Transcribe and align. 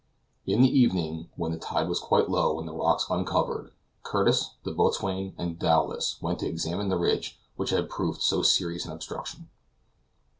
In 0.47 0.63
the 0.63 0.79
evening, 0.79 1.29
when 1.35 1.51
the 1.51 1.59
tide 1.59 1.87
was 1.87 1.99
quite 1.99 2.27
low, 2.27 2.57
and 2.57 2.67
the 2.67 2.73
rocks 2.73 3.05
uncovered, 3.07 3.69
Curtis, 4.01 4.55
the 4.63 4.71
boatswain, 4.71 5.35
and 5.37 5.59
Dowlas 5.59 6.19
went 6.23 6.39
to 6.39 6.47
examine 6.47 6.89
the 6.89 6.97
ridge 6.97 7.37
which 7.55 7.69
had 7.69 7.87
proved 7.87 8.23
so 8.23 8.41
serious 8.41 8.85
an 8.87 8.93
obstruction. 8.93 9.49